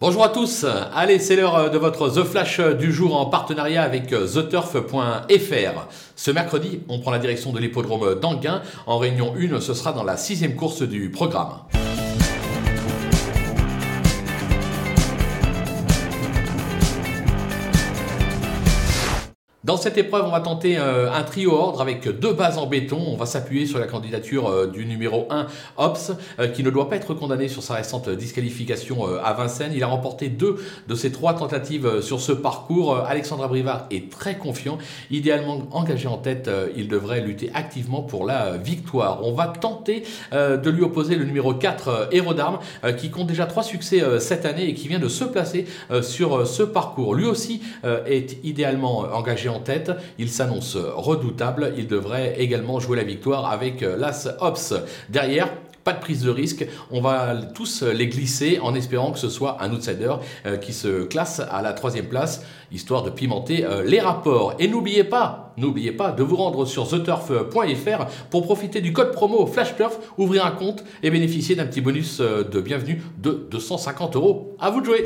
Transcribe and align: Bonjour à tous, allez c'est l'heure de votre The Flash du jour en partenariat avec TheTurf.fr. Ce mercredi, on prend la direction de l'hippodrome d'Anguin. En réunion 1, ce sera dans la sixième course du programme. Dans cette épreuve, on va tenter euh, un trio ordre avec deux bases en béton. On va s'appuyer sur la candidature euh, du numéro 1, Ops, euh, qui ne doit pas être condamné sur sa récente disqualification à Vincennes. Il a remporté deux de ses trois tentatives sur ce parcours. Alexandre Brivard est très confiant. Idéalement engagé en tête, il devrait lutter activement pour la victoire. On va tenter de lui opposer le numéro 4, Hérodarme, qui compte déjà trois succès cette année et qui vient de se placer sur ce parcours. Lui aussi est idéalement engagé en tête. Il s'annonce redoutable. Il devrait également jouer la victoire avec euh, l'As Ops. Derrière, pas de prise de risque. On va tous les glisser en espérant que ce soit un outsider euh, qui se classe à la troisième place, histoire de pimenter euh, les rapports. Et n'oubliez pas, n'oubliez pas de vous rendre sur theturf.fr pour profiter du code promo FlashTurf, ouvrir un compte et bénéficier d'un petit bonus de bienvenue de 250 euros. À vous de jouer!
Bonjour 0.00 0.22
à 0.22 0.28
tous, 0.28 0.64
allez 0.94 1.18
c'est 1.18 1.34
l'heure 1.34 1.72
de 1.72 1.76
votre 1.76 2.08
The 2.08 2.22
Flash 2.22 2.60
du 2.60 2.92
jour 2.92 3.20
en 3.20 3.26
partenariat 3.26 3.82
avec 3.82 4.06
TheTurf.fr. 4.06 5.86
Ce 6.14 6.30
mercredi, 6.30 6.82
on 6.88 7.00
prend 7.00 7.10
la 7.10 7.18
direction 7.18 7.50
de 7.50 7.58
l'hippodrome 7.58 8.14
d'Anguin. 8.20 8.62
En 8.86 8.98
réunion 8.98 9.34
1, 9.36 9.60
ce 9.60 9.74
sera 9.74 9.92
dans 9.92 10.04
la 10.04 10.16
sixième 10.16 10.54
course 10.54 10.82
du 10.82 11.10
programme. 11.10 11.48
Dans 19.68 19.76
cette 19.76 19.98
épreuve, 19.98 20.24
on 20.24 20.30
va 20.30 20.40
tenter 20.40 20.78
euh, 20.78 21.12
un 21.12 21.22
trio 21.24 21.52
ordre 21.52 21.82
avec 21.82 22.08
deux 22.08 22.32
bases 22.32 22.56
en 22.56 22.66
béton. 22.66 23.04
On 23.06 23.16
va 23.16 23.26
s'appuyer 23.26 23.66
sur 23.66 23.78
la 23.78 23.86
candidature 23.86 24.48
euh, 24.48 24.66
du 24.66 24.86
numéro 24.86 25.26
1, 25.28 25.46
Ops, 25.76 26.12
euh, 26.38 26.48
qui 26.48 26.62
ne 26.62 26.70
doit 26.70 26.88
pas 26.88 26.96
être 26.96 27.12
condamné 27.12 27.48
sur 27.48 27.62
sa 27.62 27.74
récente 27.74 28.08
disqualification 28.08 29.04
à 29.22 29.30
Vincennes. 29.34 29.72
Il 29.74 29.82
a 29.82 29.86
remporté 29.86 30.30
deux 30.30 30.56
de 30.88 30.94
ses 30.94 31.12
trois 31.12 31.34
tentatives 31.34 32.00
sur 32.00 32.18
ce 32.18 32.32
parcours. 32.32 32.96
Alexandre 32.96 33.46
Brivard 33.46 33.84
est 33.90 34.10
très 34.10 34.38
confiant. 34.38 34.78
Idéalement 35.10 35.60
engagé 35.72 36.08
en 36.08 36.16
tête, 36.16 36.50
il 36.74 36.88
devrait 36.88 37.20
lutter 37.20 37.50
activement 37.52 38.00
pour 38.00 38.24
la 38.24 38.56
victoire. 38.56 39.20
On 39.22 39.32
va 39.32 39.48
tenter 39.48 40.04
de 40.32 40.70
lui 40.70 40.82
opposer 40.82 41.16
le 41.16 41.24
numéro 41.24 41.52
4, 41.52 42.08
Hérodarme, 42.12 42.58
qui 42.96 43.10
compte 43.10 43.26
déjà 43.26 43.44
trois 43.44 43.62
succès 43.62 44.02
cette 44.18 44.46
année 44.46 44.66
et 44.68 44.74
qui 44.74 44.88
vient 44.88 44.98
de 44.98 45.08
se 45.08 45.24
placer 45.24 45.66
sur 46.00 46.46
ce 46.46 46.62
parcours. 46.62 47.14
Lui 47.14 47.26
aussi 47.26 47.60
est 48.06 48.38
idéalement 48.44 49.00
engagé 49.12 49.48
en 49.48 49.57
tête. 49.58 49.92
Il 50.18 50.28
s'annonce 50.28 50.76
redoutable. 50.76 51.72
Il 51.76 51.86
devrait 51.86 52.34
également 52.38 52.80
jouer 52.80 52.96
la 52.96 53.04
victoire 53.04 53.50
avec 53.50 53.82
euh, 53.82 53.96
l'As 53.96 54.28
Ops. 54.40 54.74
Derrière, 55.08 55.48
pas 55.84 55.92
de 55.92 56.00
prise 56.00 56.22
de 56.22 56.30
risque. 56.30 56.66
On 56.90 57.00
va 57.00 57.34
tous 57.54 57.82
les 57.82 58.08
glisser 58.08 58.58
en 58.62 58.74
espérant 58.74 59.12
que 59.12 59.18
ce 59.18 59.28
soit 59.28 59.56
un 59.60 59.72
outsider 59.72 60.14
euh, 60.46 60.56
qui 60.56 60.72
se 60.72 61.04
classe 61.04 61.40
à 61.50 61.62
la 61.62 61.72
troisième 61.72 62.06
place, 62.06 62.44
histoire 62.70 63.02
de 63.02 63.10
pimenter 63.10 63.64
euh, 63.64 63.82
les 63.84 64.00
rapports. 64.00 64.54
Et 64.58 64.68
n'oubliez 64.68 65.04
pas, 65.04 65.54
n'oubliez 65.56 65.92
pas 65.92 66.12
de 66.12 66.22
vous 66.22 66.36
rendre 66.36 66.66
sur 66.66 66.88
theturf.fr 66.88 68.06
pour 68.30 68.42
profiter 68.42 68.80
du 68.80 68.92
code 68.92 69.12
promo 69.12 69.46
FlashTurf, 69.46 69.98
ouvrir 70.18 70.44
un 70.44 70.50
compte 70.52 70.84
et 71.02 71.10
bénéficier 71.10 71.56
d'un 71.56 71.66
petit 71.66 71.80
bonus 71.80 72.20
de 72.20 72.60
bienvenue 72.60 73.02
de 73.18 73.46
250 73.50 74.16
euros. 74.16 74.56
À 74.60 74.70
vous 74.70 74.80
de 74.80 74.86
jouer! 74.86 75.04